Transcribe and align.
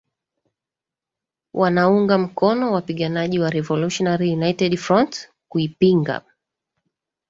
wanaunga 1.53 2.17
mkono 2.17 2.71
wapiganaji 2.71 3.39
wa 3.39 3.49
Revolutionary 3.49 4.33
United 4.33 4.77
Front 4.77 5.29
kuipinga 5.49 6.21